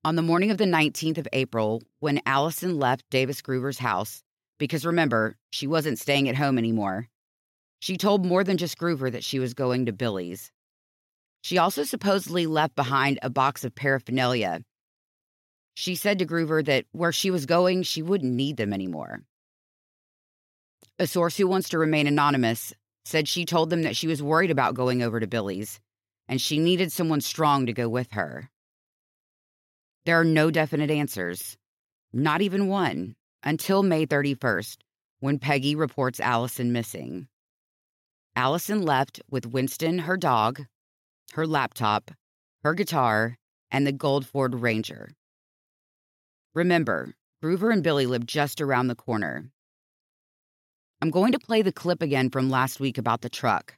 On 0.04 0.16
the 0.16 0.23
morning 0.23 0.50
of 0.50 0.59
the 0.59 0.64
19th 0.66 1.16
of 1.16 1.28
April, 1.33 1.83
when 2.00 2.21
Allison 2.26 2.78
left 2.78 3.09
Davis 3.11 3.40
Groover's 3.40 3.78
house, 3.78 4.23
because 4.59 4.85
remember, 4.85 5.37
she 5.50 5.66
wasn't 5.66 5.99
staying 5.99 6.28
at 6.28 6.37
home 6.37 6.59
anymore, 6.59 7.09
she 7.78 7.97
told 7.97 8.26
more 8.26 8.45
than 8.45 8.59
just 8.59 8.76
Groover 8.76 9.11
that 9.11 9.25
she 9.25 9.38
was 9.38 9.54
going 9.54 9.87
to 9.87 9.95
Billy's. 9.95 10.52
She 11.43 11.59
also 11.59 11.85
supposedly 11.85 12.47
left 12.47 12.77
behind 12.77 13.19
a 13.23 13.31
box 13.31 13.65
of 13.65 13.75
paraphernalia. 13.75 14.63
She 15.75 15.95
said 15.95 16.19
to 16.19 16.27
Groover 16.27 16.65
that 16.67 16.85
where 16.93 17.13
she 17.13 17.31
was 17.31 17.47
going, 17.47 17.83
she 17.83 18.03
wouldn't 18.03 18.35
need 18.35 18.57
them 18.57 18.73
anymore. 18.73 19.23
A 20.99 21.07
source 21.07 21.37
who 21.37 21.49
wants 21.49 21.71
to 21.71 21.79
remain 21.79 22.07
anonymous 22.07 22.75
said 23.05 23.27
she 23.27 23.47
told 23.47 23.71
them 23.71 23.83
that 23.83 23.97
she 23.97 24.07
was 24.07 24.23
worried 24.23 24.51
about 24.51 24.75
going 24.75 25.03
over 25.03 25.19
to 25.19 25.27
Billy's 25.27 25.81
and 26.29 26.41
she 26.41 26.61
needed 26.61 26.93
someone 26.93 27.21
strong 27.21 27.67
to 27.67 27.73
go 27.73 27.89
with 27.89 28.13
her. 28.13 28.49
There 30.07 30.21
are 30.21 30.25
no 30.25 30.51
definite 30.51 30.91
answers, 30.91 31.57
not 32.13 32.41
even 32.41 32.69
one, 32.69 33.17
until 33.43 33.83
May 33.83 34.07
31st, 34.07 34.77
when 35.19 35.41
Peggy 35.41 35.75
reports 35.75 36.21
Allison 36.21 36.73
missing. 36.73 37.27
Allison 38.37 38.83
left 38.83 39.21
with 39.29 39.45
Winston, 39.45 39.99
her 39.99 40.17
dog, 40.17 40.61
her 41.33 41.47
laptop, 41.47 42.11
her 42.63 42.75
guitar, 42.75 43.37
and 43.71 43.87
the 43.87 43.93
gold 43.93 44.27
Ford 44.27 44.55
Ranger. 44.55 45.11
Remember, 46.55 47.15
Groover 47.43 47.73
and 47.73 47.83
Billy 47.83 48.07
live 48.07 48.27
just 48.27 48.61
around 48.61 48.89
the 48.89 48.95
corner. 48.95 49.51
I'm 51.01 51.11
going 51.11 51.33
to 51.33 51.39
play 51.39 51.63
the 51.63 51.73
clip 51.73 52.03
again 52.03 52.31
from 52.31 52.51
last 52.51 52.81
week 52.81 52.99
about 52.99 53.23
the 53.23 53.31
truck. 53.31 53.77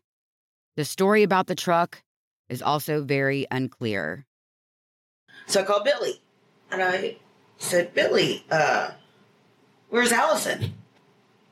The 0.77 0.85
story 0.85 1.23
about 1.23 1.47
the 1.47 1.55
truck 1.55 2.03
is 2.49 2.63
also 2.63 3.03
very 3.03 3.47
unclear. 3.51 4.27
So 5.47 5.61
I 5.61 5.65
called 5.65 5.85
Billy 5.85 6.21
and 6.71 6.83
I 6.83 7.17
said, 7.59 7.95
Billy, 7.95 8.45
uh, 8.51 8.91
where's 9.91 10.13
Allison? 10.13 10.75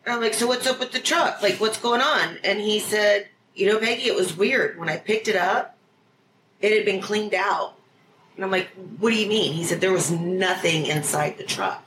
And 0.05 0.15
I'm 0.15 0.21
like, 0.21 0.35
so 0.35 0.47
what's 0.47 0.67
up 0.67 0.81
with 0.81 0.93
the 0.93 0.99
truck? 0.99 1.43
Like, 1.43 1.61
what's 1.61 1.79
going 1.79 2.01
on? 2.01 2.39
And 2.43 2.59
he 2.59 2.81
said, 2.81 3.29
you 3.55 3.67
know, 3.67 3.79
Peggy, 3.79 4.09
it 4.09 4.17
was 4.17 4.37
weird. 4.37 4.79
When 4.79 4.89
I 4.89 4.97
picked 4.97 5.29
it 5.29 5.37
up, 5.37 5.77
it 6.61 6.73
had 6.73 6.85
been 6.85 7.01
cleaned 7.01 7.35
out. 7.35 7.75
And 8.37 8.45
I'm 8.45 8.51
like, 8.51 8.69
what 8.99 9.11
do 9.11 9.17
you 9.17 9.29
mean? 9.29 9.53
He 9.53 9.65
said, 9.65 9.81
there 9.81 9.93
was 9.93 10.11
nothing 10.11 10.87
inside 10.87 11.37
the 11.37 11.45
truck. 11.45 11.85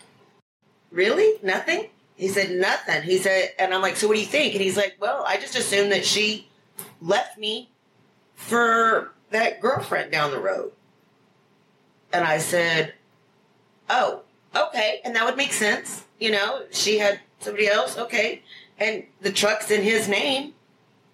Really? 0.91 1.39
Nothing? 1.41 1.89
He 2.15 2.27
said, 2.27 2.51
nothing. 2.51 3.01
He 3.01 3.17
said, 3.17 3.53
and 3.57 3.73
I'm 3.73 3.81
like, 3.81 3.95
so 3.95 4.07
what 4.07 4.13
do 4.15 4.19
you 4.19 4.27
think? 4.27 4.53
And 4.53 4.61
he's 4.61 4.77
like, 4.77 4.95
well, 4.99 5.23
I 5.25 5.37
just 5.37 5.55
assumed 5.55 5.91
that 5.91 6.05
she 6.05 6.47
left 7.01 7.37
me 7.39 7.69
for 8.35 9.11
that 9.31 9.59
girlfriend 9.59 10.11
down 10.11 10.31
the 10.31 10.39
road. 10.39 10.71
And 12.11 12.23
I 12.23 12.37
said, 12.37 12.93
oh, 13.89 14.21
okay. 14.55 15.01
And 15.03 15.15
that 15.15 15.25
would 15.25 15.37
make 15.37 15.53
sense. 15.53 16.05
You 16.19 16.31
know, 16.31 16.65
she 16.69 16.99
had 16.99 17.19
somebody 17.39 17.67
else, 17.67 17.97
okay. 17.97 18.43
And 18.77 19.03
the 19.21 19.31
truck's 19.31 19.71
in 19.71 19.81
his 19.81 20.07
name. 20.07 20.53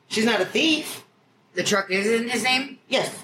She's 0.09 0.25
not 0.25 0.41
a 0.41 0.45
thief. 0.45 1.05
The 1.53 1.63
truck 1.63 1.89
is 1.89 2.07
in 2.07 2.27
his 2.27 2.43
name? 2.43 2.79
Yes. 2.89 3.15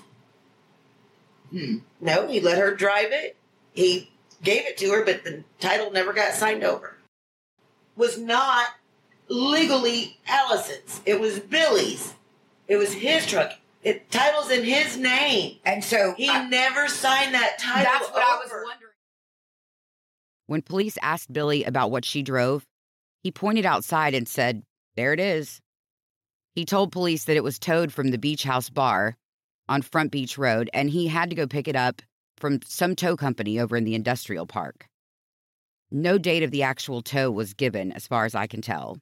Hmm. 1.55 1.77
No, 2.01 2.27
he 2.27 2.41
let 2.41 2.57
her 2.57 2.75
drive 2.75 3.11
it. 3.11 3.37
He 3.71 4.11
gave 4.43 4.65
it 4.65 4.77
to 4.79 4.91
her, 4.91 5.05
but 5.05 5.23
the 5.23 5.43
title 5.61 5.89
never 5.89 6.11
got 6.11 6.33
signed 6.33 6.65
over. 6.65 6.97
Was 7.95 8.17
not 8.17 8.67
legally 9.29 10.17
Allison's. 10.27 11.01
It 11.05 11.21
was 11.21 11.39
Billy's. 11.39 12.13
It 12.67 12.75
was 12.75 12.91
his 12.91 13.25
truck. 13.25 13.53
It 13.83 14.11
title's 14.11 14.51
in 14.51 14.65
his 14.65 14.97
name. 14.97 15.59
And 15.63 15.81
so 15.81 16.13
he 16.17 16.27
I, 16.27 16.45
never 16.49 16.89
signed 16.89 17.33
that 17.33 17.57
title. 17.57 17.83
That's 17.83 18.11
what 18.11 18.21
over. 18.21 18.31
I 18.31 18.39
was 18.43 18.51
wondering. 18.51 18.91
When 20.47 20.61
police 20.61 20.97
asked 21.01 21.31
Billy 21.31 21.63
about 21.63 21.89
what 21.89 22.03
she 22.03 22.21
drove, 22.21 22.65
he 23.23 23.31
pointed 23.31 23.65
outside 23.65 24.13
and 24.13 24.27
said, 24.27 24.63
There 24.97 25.13
it 25.13 25.21
is. 25.21 25.61
He 26.53 26.65
told 26.65 26.91
police 26.91 27.25
that 27.25 27.37
it 27.37 27.43
was 27.43 27.59
towed 27.59 27.93
from 27.93 28.09
the 28.09 28.17
Beach 28.17 28.43
House 28.43 28.69
Bar 28.69 29.15
on 29.67 29.81
Front 29.81 30.11
Beach 30.11 30.37
Road, 30.37 30.69
and 30.73 30.89
he 30.89 31.07
had 31.07 31.29
to 31.29 31.35
go 31.35 31.47
pick 31.47 31.67
it 31.67 31.75
up 31.75 32.01
from 32.37 32.59
some 32.65 32.95
tow 32.95 33.15
company 33.15 33.59
over 33.59 33.75
in 33.77 33.83
the 33.83 33.95
industrial 33.95 34.45
park. 34.45 34.87
No 35.91 36.17
date 36.17 36.43
of 36.43 36.51
the 36.51 36.63
actual 36.63 37.01
tow 37.01 37.31
was 37.31 37.53
given, 37.53 37.91
as 37.91 38.07
far 38.07 38.25
as 38.25 38.35
I 38.35 38.47
can 38.47 38.61
tell. 38.61 38.97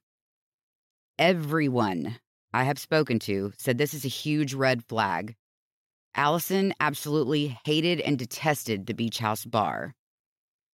Everyone 1.17 2.17
I 2.53 2.63
have 2.63 2.77
spoken 2.77 3.19
to 3.19 3.53
said 3.57 3.77
this 3.77 3.93
is 3.93 4.05
a 4.05 4.09
huge 4.09 4.53
red 4.53 4.83
flag. 4.83 5.35
Allison 6.15 6.73
absolutely 6.79 7.57
hated 7.65 7.99
and 7.99 8.19
detested 8.19 8.85
the 8.85 8.93
Beach 8.93 9.17
House 9.17 9.45
Bar. 9.45 9.95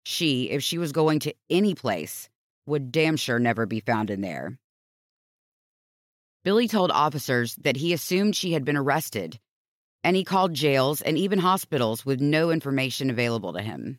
She, 0.04 0.50
if 0.50 0.62
she 0.62 0.78
was 0.78 0.90
going 0.90 1.20
to 1.20 1.34
any 1.48 1.74
place, 1.74 2.28
would 2.66 2.90
damn 2.90 3.16
sure 3.16 3.38
never 3.38 3.66
be 3.66 3.80
found 3.80 4.10
in 4.10 4.20
there. 4.20 4.58
Billy 6.44 6.66
told 6.66 6.90
officers 6.90 7.54
that 7.56 7.76
he 7.76 7.92
assumed 7.92 8.34
she 8.34 8.52
had 8.52 8.64
been 8.64 8.76
arrested, 8.76 9.38
and 10.08 10.16
he 10.16 10.24
called 10.24 10.54
jails 10.54 11.02
and 11.02 11.18
even 11.18 11.38
hospitals 11.38 12.06
with 12.06 12.18
no 12.18 12.50
information 12.50 13.10
available 13.10 13.52
to 13.52 13.60
him. 13.60 13.98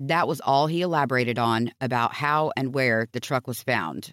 That 0.00 0.26
was 0.26 0.40
all 0.40 0.66
he 0.66 0.82
elaborated 0.82 1.38
on 1.38 1.70
about 1.80 2.14
how 2.14 2.50
and 2.56 2.74
where 2.74 3.06
the 3.12 3.20
truck 3.20 3.46
was 3.46 3.62
found. 3.62 4.12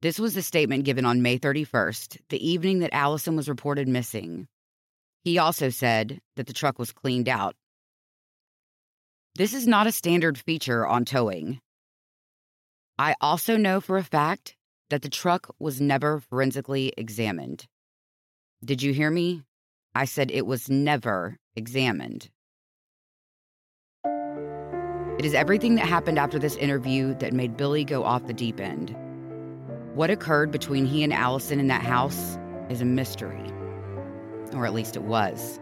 This 0.00 0.18
was 0.18 0.32
the 0.32 0.40
statement 0.40 0.86
given 0.86 1.04
on 1.04 1.20
May 1.20 1.38
31st, 1.38 2.20
the 2.30 2.50
evening 2.50 2.78
that 2.78 2.94
Allison 2.94 3.36
was 3.36 3.50
reported 3.50 3.86
missing. 3.86 4.48
He 5.24 5.36
also 5.36 5.68
said 5.68 6.18
that 6.36 6.46
the 6.46 6.54
truck 6.54 6.78
was 6.78 6.90
cleaned 6.90 7.28
out 7.28 7.54
this 9.34 9.52
is 9.52 9.66
not 9.66 9.86
a 9.86 9.92
standard 9.92 10.38
feature 10.38 10.86
on 10.86 11.04
towing. 11.04 11.60
I 12.98 13.14
also 13.20 13.58
know 13.58 13.82
for 13.82 13.98
a 13.98 14.02
fact 14.02 14.56
that 14.88 15.02
the 15.02 15.10
truck 15.10 15.54
was 15.58 15.82
never 15.82 16.20
forensically 16.20 16.94
examined. 16.96 17.66
Did 18.64 18.80
you 18.80 18.92
hear 18.92 19.10
me? 19.10 19.42
I 19.92 20.04
said 20.04 20.30
it 20.30 20.46
was 20.46 20.70
never 20.70 21.36
examined. 21.56 22.30
It 25.18 25.24
is 25.24 25.34
everything 25.34 25.74
that 25.74 25.86
happened 25.86 26.16
after 26.16 26.38
this 26.38 26.54
interview 26.56 27.14
that 27.14 27.32
made 27.32 27.56
Billy 27.56 27.84
go 27.84 28.04
off 28.04 28.28
the 28.28 28.32
deep 28.32 28.60
end. 28.60 28.96
What 29.94 30.10
occurred 30.10 30.52
between 30.52 30.86
he 30.86 31.02
and 31.02 31.12
Allison 31.12 31.58
in 31.58 31.66
that 31.68 31.82
house 31.82 32.38
is 32.70 32.80
a 32.80 32.84
mystery. 32.84 33.52
Or 34.54 34.64
at 34.64 34.74
least 34.74 34.94
it 34.94 35.02
was. 35.02 35.58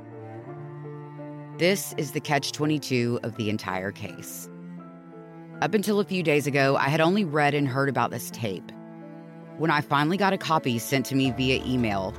This 1.56 1.94
is 1.96 2.12
the 2.12 2.20
catch 2.20 2.52
22 2.52 3.20
of 3.22 3.34
the 3.36 3.48
entire 3.48 3.92
case. 3.92 4.46
Up 5.62 5.72
until 5.72 6.00
a 6.00 6.04
few 6.04 6.22
days 6.22 6.46
ago, 6.46 6.76
I 6.76 6.88
had 6.88 7.00
only 7.00 7.24
read 7.24 7.54
and 7.54 7.66
heard 7.66 7.88
about 7.88 8.10
this 8.10 8.30
tape. 8.30 8.70
When 9.56 9.70
I 9.70 9.80
finally 9.80 10.18
got 10.18 10.34
a 10.34 10.38
copy 10.38 10.78
sent 10.78 11.06
to 11.06 11.14
me 11.14 11.32
via 11.32 11.64
email, 11.64 12.14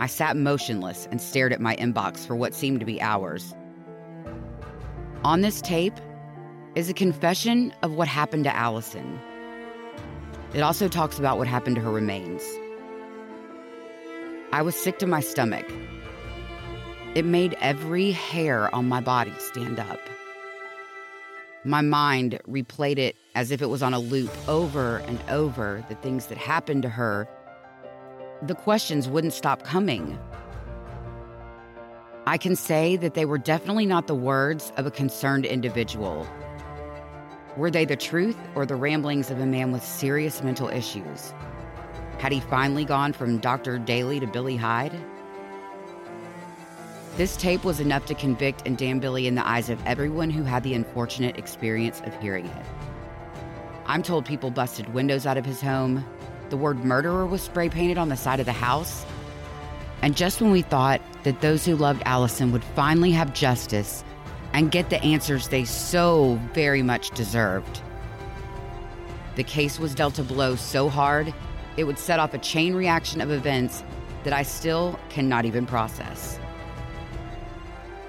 I 0.00 0.06
sat 0.06 0.36
motionless 0.36 1.06
and 1.10 1.20
stared 1.20 1.52
at 1.52 1.60
my 1.60 1.76
inbox 1.76 2.26
for 2.26 2.34
what 2.34 2.54
seemed 2.54 2.80
to 2.80 2.86
be 2.86 3.00
hours. 3.00 3.54
On 5.22 5.42
this 5.42 5.60
tape 5.60 6.00
is 6.74 6.88
a 6.88 6.94
confession 6.94 7.74
of 7.82 7.92
what 7.92 8.08
happened 8.08 8.44
to 8.44 8.56
Allison. 8.56 9.20
It 10.54 10.62
also 10.62 10.88
talks 10.88 11.18
about 11.18 11.38
what 11.38 11.46
happened 11.46 11.76
to 11.76 11.82
her 11.82 11.92
remains. 11.92 12.42
I 14.52 14.62
was 14.62 14.74
sick 14.74 14.98
to 15.00 15.06
my 15.06 15.20
stomach 15.20 15.70
it 17.14 17.24
made 17.24 17.56
every 17.60 18.12
hair 18.12 18.72
on 18.72 18.88
my 18.88 19.00
body 19.00 19.32
stand 19.38 19.80
up. 19.80 19.98
My 21.64 21.80
mind 21.80 22.38
replayed 22.48 22.98
it 22.98 23.16
as 23.34 23.50
if 23.50 23.60
it 23.60 23.66
was 23.66 23.82
on 23.82 23.92
a 23.92 23.98
loop 23.98 24.30
over 24.48 24.98
and 24.98 25.20
over 25.28 25.84
the 25.88 25.96
things 25.96 26.26
that 26.26 26.38
happened 26.38 26.84
to 26.84 26.88
her. 26.88 27.28
The 28.42 28.54
questions 28.54 29.06
wouldn't 29.06 29.34
stop 29.34 29.62
coming. 29.64 30.18
I 32.26 32.38
can 32.38 32.56
say 32.56 32.96
that 32.96 33.12
they 33.12 33.26
were 33.26 33.36
definitely 33.36 33.84
not 33.84 34.06
the 34.06 34.14
words 34.14 34.72
of 34.78 34.86
a 34.86 34.90
concerned 34.90 35.44
individual. 35.44 36.26
Were 37.56 37.70
they 37.70 37.84
the 37.84 37.96
truth 37.96 38.38
or 38.54 38.64
the 38.64 38.76
ramblings 38.76 39.30
of 39.30 39.40
a 39.40 39.46
man 39.46 39.72
with 39.72 39.84
serious 39.84 40.42
mental 40.42 40.68
issues? 40.68 41.34
Had 42.18 42.32
he 42.32 42.40
finally 42.40 42.84
gone 42.84 43.12
from 43.12 43.38
Dr. 43.38 43.78
Daly 43.78 44.20
to 44.20 44.26
Billy 44.26 44.56
Hyde? 44.56 44.98
This 47.16 47.36
tape 47.36 47.64
was 47.64 47.80
enough 47.80 48.06
to 48.06 48.14
convict 48.14 48.62
and 48.64 48.78
damn 48.78 49.00
Billy 49.00 49.26
in 49.26 49.34
the 49.34 49.46
eyes 49.46 49.68
of 49.68 49.84
everyone 49.86 50.30
who 50.30 50.44
had 50.44 50.62
the 50.62 50.72
unfortunate 50.72 51.36
experience 51.36 52.00
of 52.06 52.18
hearing 52.22 52.46
it. 52.46 52.66
I'm 53.84 54.02
told 54.02 54.24
people 54.24 54.50
busted 54.50 54.94
windows 54.94 55.26
out 55.26 55.36
of 55.36 55.44
his 55.44 55.60
home, 55.60 56.04
the 56.50 56.56
word 56.56 56.84
murderer 56.84 57.26
was 57.26 57.42
spray 57.42 57.68
painted 57.68 57.98
on 57.98 58.08
the 58.08 58.16
side 58.16 58.40
of 58.40 58.46
the 58.46 58.52
house. 58.52 59.06
And 60.02 60.16
just 60.16 60.40
when 60.40 60.50
we 60.50 60.62
thought 60.62 61.00
that 61.24 61.40
those 61.40 61.64
who 61.64 61.76
loved 61.76 62.02
Allison 62.04 62.52
would 62.52 62.64
finally 62.64 63.12
have 63.12 63.32
justice 63.32 64.04
and 64.52 64.70
get 64.70 64.90
the 64.90 65.02
answers 65.02 65.48
they 65.48 65.64
so 65.64 66.40
very 66.52 66.82
much 66.82 67.10
deserved, 67.10 67.80
the 69.36 69.44
case 69.44 69.78
was 69.78 69.94
dealt 69.94 70.18
a 70.18 70.22
blow 70.22 70.56
so 70.56 70.88
hard 70.88 71.32
it 71.76 71.84
would 71.84 71.98
set 71.98 72.18
off 72.18 72.34
a 72.34 72.38
chain 72.38 72.74
reaction 72.74 73.20
of 73.20 73.30
events 73.30 73.84
that 74.24 74.32
I 74.32 74.42
still 74.42 74.98
cannot 75.08 75.44
even 75.44 75.66
process. 75.66 76.38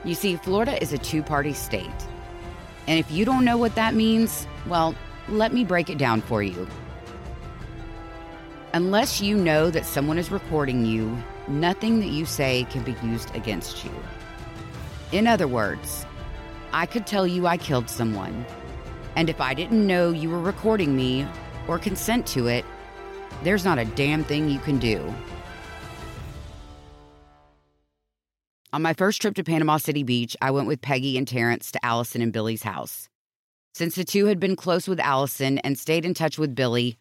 You 0.03 0.15
see, 0.15 0.35
Florida 0.35 0.81
is 0.81 0.93
a 0.93 0.97
two 0.97 1.21
party 1.21 1.53
state. 1.53 1.89
And 2.87 2.99
if 2.99 3.11
you 3.11 3.23
don't 3.23 3.45
know 3.45 3.57
what 3.57 3.75
that 3.75 3.93
means, 3.93 4.47
well, 4.65 4.95
let 5.29 5.53
me 5.53 5.63
break 5.63 5.89
it 5.89 5.97
down 5.97 6.21
for 6.21 6.41
you. 6.41 6.67
Unless 8.73 9.19
you 9.19 9.35
know 9.35 9.69
that 9.69 9.85
someone 9.85 10.17
is 10.17 10.31
recording 10.31 10.85
you, 10.85 11.21
nothing 11.49 11.99
that 11.99 12.07
you 12.07 12.25
say 12.25 12.65
can 12.69 12.83
be 12.83 12.95
used 13.03 13.35
against 13.35 13.83
you. 13.83 13.91
In 15.11 15.27
other 15.27 15.47
words, 15.47 16.05
I 16.71 16.85
could 16.85 17.05
tell 17.05 17.27
you 17.27 17.47
I 17.47 17.57
killed 17.57 17.89
someone, 17.89 18.45
and 19.17 19.29
if 19.29 19.41
I 19.41 19.53
didn't 19.53 19.85
know 19.85 20.11
you 20.11 20.29
were 20.29 20.39
recording 20.39 20.95
me 20.95 21.27
or 21.67 21.79
consent 21.79 22.25
to 22.27 22.47
it, 22.47 22.63
there's 23.43 23.65
not 23.65 23.77
a 23.77 23.83
damn 23.83 24.23
thing 24.23 24.49
you 24.49 24.59
can 24.59 24.79
do. 24.79 25.13
On 28.71 28.81
my 28.81 28.93
first 28.93 29.21
trip 29.21 29.35
to 29.35 29.43
Panama 29.43 29.77
City 29.77 30.03
Beach, 30.03 30.37
I 30.41 30.51
went 30.51 30.67
with 30.67 30.79
Peggy 30.79 31.17
and 31.17 31.27
Terrence 31.27 31.73
to 31.73 31.85
Allison 31.85 32.21
and 32.21 32.31
Billy's 32.31 32.63
house. 32.63 33.09
Since 33.73 33.95
the 33.95 34.05
two 34.05 34.27
had 34.27 34.39
been 34.39 34.55
close 34.55 34.87
with 34.87 35.01
Allison 35.01 35.57
and 35.57 35.77
stayed 35.77 36.05
in 36.05 36.13
touch 36.13 36.37
with 36.37 36.55
Billy, 36.55 36.97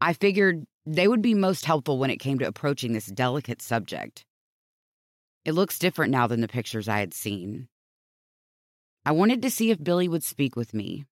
I 0.00 0.14
figured 0.14 0.64
they 0.86 1.06
would 1.06 1.22
be 1.22 1.34
most 1.34 1.64
helpful 1.64 1.98
when 1.98 2.10
it 2.10 2.16
came 2.16 2.38
to 2.38 2.46
approaching 2.46 2.92
this 2.92 3.06
delicate 3.06 3.60
subject. 3.60 4.24
It 5.44 5.52
looks 5.52 5.78
different 5.78 6.10
now 6.10 6.26
than 6.26 6.40
the 6.40 6.48
pictures 6.48 6.88
I 6.88 7.00
had 7.00 7.14
seen. 7.14 7.68
I 9.04 9.12
wanted 9.12 9.42
to 9.42 9.50
see 9.50 9.70
if 9.70 9.82
Billy 9.82 10.08
would 10.08 10.24
speak 10.24 10.56
with 10.56 10.74
me. 10.74 11.06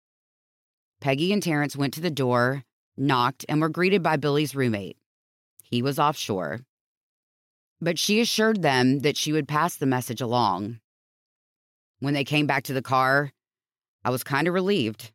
Peggy 1.01 1.33
and 1.33 1.43
Terrence 1.43 1.77
went 1.77 1.95
to 1.95 2.01
the 2.01 2.11
door, 2.11 2.65
knocked, 2.97 3.45
and 3.49 3.61
were 3.61 3.69
greeted 3.69 4.03
by 4.03 4.17
Billy's 4.17 4.55
roommate. 4.55 4.99
He 5.63 5.83
was 5.83 5.99
offshore. 5.99 6.61
But 7.81 7.99
she 7.99 8.21
assured 8.21 8.63
them 8.63 9.01
that 9.01 9.17
she 9.17 9.33
would 9.33 9.49
pass 9.49 9.77
the 9.77 9.87
message 9.87 10.21
along. 10.21 10.81
When 12.01 12.15
they 12.15 12.25
came 12.25 12.47
back 12.47 12.65
to 12.65 12.75
the 12.75 12.83
car, 12.83 13.33
I 14.05 14.11
was 14.11 14.25
kind 14.25 14.49
of 14.49 14.55
relieved. 14.55 15.13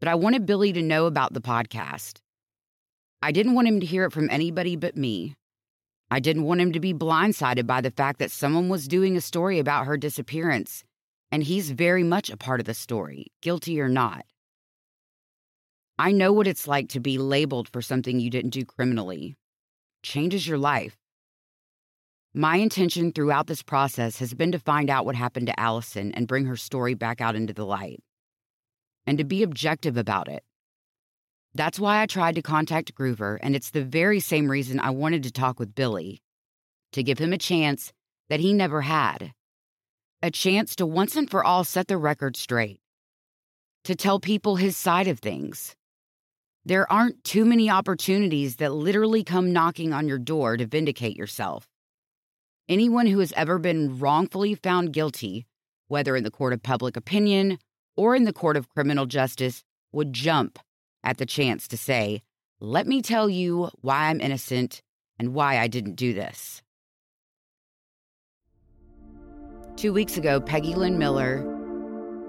But 0.00 0.08
I 0.08 0.14
wanted 0.14 0.46
Billy 0.46 0.72
to 0.72 0.82
know 0.82 1.06
about 1.06 1.32
the 1.32 1.40
podcast. 1.40 2.20
I 3.20 3.32
didn't 3.32 3.54
want 3.54 3.68
him 3.68 3.80
to 3.80 3.86
hear 3.86 4.04
it 4.04 4.12
from 4.12 4.30
anybody 4.30 4.76
but 4.76 4.96
me. 4.96 5.34
I 6.10 6.20
didn't 6.20 6.44
want 6.44 6.60
him 6.60 6.72
to 6.72 6.80
be 6.80 6.94
blindsided 6.94 7.66
by 7.66 7.80
the 7.80 7.90
fact 7.90 8.18
that 8.20 8.30
someone 8.30 8.68
was 8.68 8.88
doing 8.88 9.16
a 9.16 9.20
story 9.20 9.58
about 9.58 9.86
her 9.86 9.96
disappearance, 9.96 10.84
and 11.30 11.42
he's 11.42 11.70
very 11.70 12.04
much 12.04 12.30
a 12.30 12.36
part 12.36 12.60
of 12.60 12.66
the 12.66 12.74
story, 12.74 13.26
guilty 13.42 13.80
or 13.80 13.88
not. 13.88 14.24
I 15.98 16.12
know 16.12 16.32
what 16.32 16.46
it's 16.46 16.68
like 16.68 16.88
to 16.90 17.00
be 17.00 17.18
labeled 17.18 17.68
for 17.68 17.82
something 17.82 18.20
you 18.20 18.30
didn't 18.30 18.50
do 18.50 18.64
criminally. 18.64 19.36
Changes 20.04 20.46
your 20.46 20.58
life. 20.58 20.96
My 22.32 22.56
intention 22.56 23.10
throughout 23.10 23.48
this 23.48 23.64
process 23.64 24.18
has 24.20 24.32
been 24.32 24.52
to 24.52 24.60
find 24.60 24.90
out 24.90 25.04
what 25.04 25.16
happened 25.16 25.48
to 25.48 25.58
Allison 25.58 26.12
and 26.12 26.28
bring 26.28 26.44
her 26.44 26.56
story 26.56 26.94
back 26.94 27.20
out 27.20 27.34
into 27.34 27.52
the 27.52 27.66
light, 27.66 28.00
and 29.06 29.18
to 29.18 29.24
be 29.24 29.42
objective 29.42 29.96
about 29.96 30.28
it. 30.28 30.44
That's 31.58 31.80
why 31.80 32.00
I 32.00 32.06
tried 32.06 32.36
to 32.36 32.40
contact 32.40 32.94
Groover, 32.94 33.36
and 33.42 33.56
it's 33.56 33.70
the 33.70 33.82
very 33.82 34.20
same 34.20 34.48
reason 34.48 34.78
I 34.78 34.90
wanted 34.90 35.24
to 35.24 35.32
talk 35.32 35.58
with 35.58 35.74
Billy 35.74 36.22
to 36.92 37.02
give 37.02 37.18
him 37.18 37.32
a 37.32 37.36
chance 37.36 37.92
that 38.28 38.38
he 38.38 38.52
never 38.52 38.82
had. 38.82 39.32
A 40.22 40.30
chance 40.30 40.76
to 40.76 40.86
once 40.86 41.16
and 41.16 41.28
for 41.28 41.42
all 41.42 41.64
set 41.64 41.88
the 41.88 41.98
record 41.98 42.36
straight, 42.36 42.78
to 43.82 43.96
tell 43.96 44.20
people 44.20 44.54
his 44.54 44.76
side 44.76 45.08
of 45.08 45.18
things. 45.18 45.74
There 46.64 46.90
aren't 46.92 47.24
too 47.24 47.44
many 47.44 47.68
opportunities 47.68 48.56
that 48.56 48.72
literally 48.72 49.24
come 49.24 49.52
knocking 49.52 49.92
on 49.92 50.06
your 50.06 50.18
door 50.18 50.56
to 50.56 50.64
vindicate 50.64 51.16
yourself. 51.16 51.66
Anyone 52.68 53.06
who 53.06 53.18
has 53.18 53.32
ever 53.32 53.58
been 53.58 53.98
wrongfully 53.98 54.54
found 54.54 54.92
guilty, 54.92 55.44
whether 55.88 56.14
in 56.14 56.22
the 56.22 56.30
court 56.30 56.52
of 56.52 56.62
public 56.62 56.96
opinion 56.96 57.58
or 57.96 58.14
in 58.14 58.22
the 58.22 58.32
court 58.32 58.56
of 58.56 58.68
criminal 58.68 59.06
justice, 59.06 59.64
would 59.90 60.12
jump 60.12 60.60
at 61.08 61.16
the 61.16 61.24
chance 61.24 61.66
to 61.68 61.78
say, 61.78 62.22
Let 62.60 62.86
me 62.86 63.00
tell 63.00 63.30
you 63.30 63.70
why 63.80 64.10
I'm 64.10 64.20
innocent 64.20 64.82
and 65.18 65.32
why 65.32 65.58
I 65.58 65.66
didn't 65.66 65.94
do 65.94 66.12
this. 66.12 66.62
Two 69.76 69.94
weeks 69.94 70.18
ago, 70.18 70.38
Peggy 70.38 70.74
Lynn 70.74 70.98
Miller, 70.98 71.42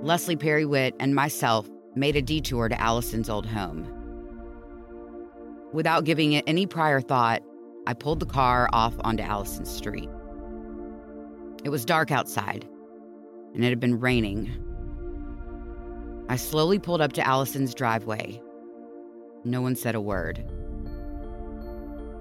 Leslie 0.01 0.37
Perry 0.37 0.65
Witt, 0.65 0.95
and 0.97 1.13
myself 1.13 1.69
made 1.93 2.15
a 2.15 2.21
detour 2.21 2.69
to 2.69 2.81
Allison's 2.81 3.29
old 3.29 3.45
home. 3.45 3.85
Without 5.73 6.05
giving 6.05 6.31
it 6.31 6.45
any 6.47 6.65
prior 6.65 7.01
thought, 7.01 7.41
I 7.85 7.93
pulled 7.93 8.21
the 8.21 8.25
car 8.25 8.69
off 8.71 8.93
onto 9.01 9.23
Allison's 9.23 9.69
street. 9.69 10.09
It 11.65 11.69
was 11.69 11.83
dark 11.83 12.11
outside, 12.11 12.65
and 13.53 13.65
it 13.65 13.69
had 13.69 13.79
been 13.81 13.99
raining. 13.99 14.49
I 16.29 16.37
slowly 16.37 16.79
pulled 16.79 17.01
up 17.01 17.11
to 17.13 17.27
Allison's 17.27 17.73
driveway. 17.73 18.41
No 19.43 19.61
one 19.61 19.75
said 19.75 19.95
a 19.95 20.01
word. 20.01 20.43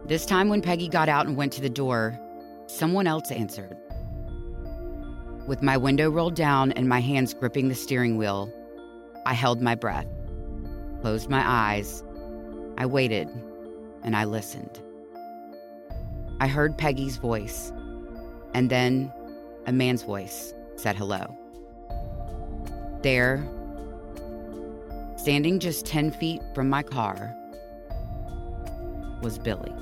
This 0.06 0.24
time, 0.24 0.48
when 0.48 0.62
Peggy 0.62 0.88
got 0.88 1.08
out 1.08 1.26
and 1.26 1.36
went 1.36 1.52
to 1.54 1.60
the 1.60 1.68
door, 1.68 2.18
someone 2.66 3.06
else 3.06 3.30
answered. 3.30 3.76
With 5.46 5.62
my 5.62 5.76
window 5.76 6.10
rolled 6.10 6.34
down 6.34 6.72
and 6.72 6.88
my 6.88 7.00
hands 7.00 7.34
gripping 7.34 7.68
the 7.68 7.74
steering 7.74 8.16
wheel, 8.16 8.52
I 9.26 9.34
held 9.34 9.60
my 9.60 9.74
breath, 9.74 10.06
closed 11.00 11.28
my 11.28 11.42
eyes. 11.44 12.02
I 12.78 12.86
waited, 12.86 13.28
and 14.02 14.14
I 14.16 14.24
listened. 14.24 14.80
I 16.40 16.46
heard 16.46 16.78
Peggy's 16.78 17.16
voice, 17.16 17.72
and 18.54 18.70
then 18.70 19.12
a 19.66 19.72
man's 19.72 20.02
voice 20.02 20.54
said 20.76 20.96
hello. 20.96 21.36
There, 23.02 23.46
standing 25.18 25.58
just 25.58 25.84
10 25.84 26.12
feet 26.12 26.40
from 26.54 26.70
my 26.70 26.82
car, 26.82 27.34
was 29.20 29.38
Billy. 29.38 29.72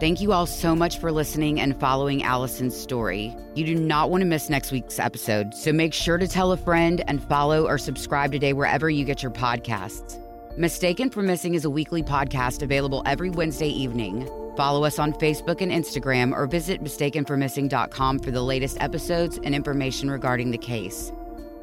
Thank 0.00 0.20
you 0.20 0.32
all 0.32 0.46
so 0.46 0.76
much 0.76 0.98
for 0.98 1.10
listening 1.10 1.60
and 1.60 1.78
following 1.78 2.22
Allison's 2.22 2.76
story. 2.76 3.36
You 3.56 3.64
do 3.64 3.74
not 3.74 4.10
want 4.10 4.20
to 4.20 4.26
miss 4.26 4.48
next 4.48 4.70
week's 4.70 5.00
episode, 5.00 5.52
so 5.54 5.72
make 5.72 5.92
sure 5.92 6.18
to 6.18 6.28
tell 6.28 6.52
a 6.52 6.56
friend 6.56 7.02
and 7.08 7.22
follow 7.24 7.66
or 7.66 7.78
subscribe 7.78 8.30
today 8.30 8.52
wherever 8.52 8.88
you 8.88 9.04
get 9.04 9.24
your 9.24 9.32
podcasts. 9.32 10.20
Mistaken 10.56 11.10
for 11.10 11.22
Missing 11.22 11.54
is 11.54 11.64
a 11.64 11.70
weekly 11.70 12.04
podcast 12.04 12.62
available 12.62 13.02
every 13.06 13.30
Wednesday 13.30 13.68
evening. 13.68 14.28
Follow 14.56 14.84
us 14.84 15.00
on 15.00 15.12
Facebook 15.14 15.60
and 15.60 15.72
Instagram 15.72 16.32
or 16.32 16.46
visit 16.46 16.82
mistakenformissing.com 16.82 18.18
for 18.20 18.30
the 18.30 18.42
latest 18.42 18.76
episodes 18.80 19.38
and 19.42 19.54
information 19.54 20.10
regarding 20.10 20.52
the 20.52 20.58
case. 20.58 21.12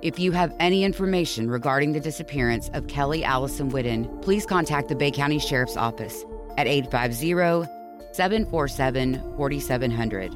If 0.01 0.19
you 0.19 0.31
have 0.33 0.53
any 0.59 0.83
information 0.83 1.49
regarding 1.49 1.93
the 1.93 1.99
disappearance 1.99 2.69
of 2.73 2.87
Kelly 2.87 3.23
Allison 3.23 3.71
Whitten, 3.71 4.21
please 4.21 4.45
contact 4.45 4.89
the 4.89 4.95
Bay 4.95 5.09
County 5.09 5.39
Sheriff's 5.39 5.77
Office 5.77 6.23
at 6.57 6.67
850 6.67 7.69
747 8.13 9.35
4700. 9.35 10.33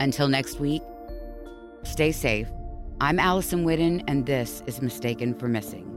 Until 0.00 0.28
next 0.28 0.60
week, 0.60 0.82
stay 1.84 2.12
safe. 2.12 2.48
I'm 3.00 3.18
Allison 3.18 3.64
Whitten, 3.64 4.02
and 4.08 4.26
this 4.26 4.62
is 4.66 4.82
Mistaken 4.82 5.34
for 5.34 5.48
Missing. 5.48 5.95